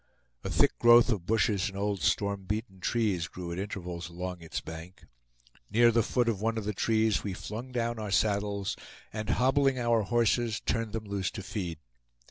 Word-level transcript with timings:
A 0.43 0.49
thick 0.49 0.79
growth 0.79 1.11
of 1.11 1.27
bushes 1.27 1.69
and 1.69 1.77
old 1.77 2.01
storm 2.01 2.45
beaten 2.45 2.79
trees 2.79 3.27
grew 3.27 3.51
at 3.51 3.59
intervals 3.59 4.09
along 4.09 4.41
its 4.41 4.59
bank. 4.59 5.03
Near 5.69 5.91
the 5.91 6.01
foot 6.01 6.27
of 6.27 6.41
one 6.41 6.57
of 6.57 6.65
the 6.65 6.73
trees 6.73 7.23
we 7.23 7.33
flung 7.35 7.71
down 7.71 7.99
our 7.99 8.09
saddles, 8.09 8.75
and 9.13 9.29
hobbling 9.29 9.77
our 9.77 10.01
horses 10.01 10.59
turned 10.59 10.93
them 10.93 11.03
loose 11.05 11.29
to 11.29 11.43
feed. 11.43 11.77